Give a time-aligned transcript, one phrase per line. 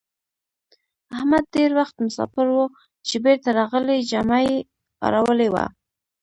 [1.15, 2.65] احمد ډېر وخت مساپر وو؛
[3.07, 4.57] چې بېرته راغی جامه يې
[5.05, 5.65] اړولې وه.